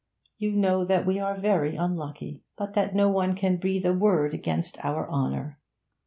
[0.39, 4.33] You know that we are very unlucky, but that no one can breathe a word
[4.33, 5.59] against our honour.